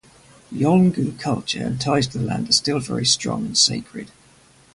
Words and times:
Yolngu 0.51 1.11
culture 1.19 1.63
and 1.63 1.79
ties 1.79 2.07
to 2.07 2.17
the 2.17 2.23
land 2.25 2.49
are 2.49 2.53
still 2.53 2.79
very 2.79 3.05
strong 3.05 3.45
and 3.45 3.55
sacred. 3.55 4.09